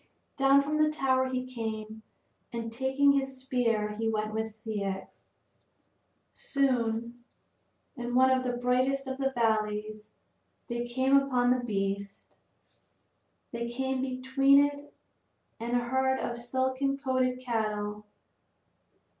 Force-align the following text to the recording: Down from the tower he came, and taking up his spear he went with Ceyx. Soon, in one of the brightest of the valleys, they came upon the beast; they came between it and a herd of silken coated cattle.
Down 0.35 0.63
from 0.63 0.77
the 0.81 0.89
tower 0.89 1.29
he 1.29 1.45
came, 1.45 2.01
and 2.51 2.71
taking 2.73 3.09
up 3.09 3.19
his 3.19 3.37
spear 3.37 3.89
he 3.91 4.09
went 4.09 4.33
with 4.33 4.47
Ceyx. 4.47 5.27
Soon, 6.33 7.23
in 7.95 8.15
one 8.15 8.31
of 8.31 8.41
the 8.41 8.57
brightest 8.57 9.05
of 9.05 9.19
the 9.19 9.29
valleys, 9.35 10.15
they 10.69 10.87
came 10.87 11.15
upon 11.15 11.51
the 11.51 11.63
beast; 11.63 12.33
they 13.51 13.69
came 13.69 14.01
between 14.01 14.65
it 14.65 14.91
and 15.59 15.75
a 15.77 15.83
herd 15.85 16.19
of 16.19 16.35
silken 16.35 16.97
coated 16.97 17.39
cattle. 17.39 18.07